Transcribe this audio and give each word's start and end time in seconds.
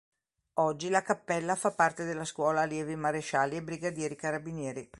Oggi 0.55 0.89
la 0.89 1.03
cappella 1.03 1.55
fa 1.55 1.73
parte 1.75 2.03
della 2.05 2.25
Scuola 2.25 2.61
allievi 2.61 2.95
marescialli 2.95 3.57
e 3.57 3.61
brigadieri 3.61 4.15
carabinieri. 4.15 4.89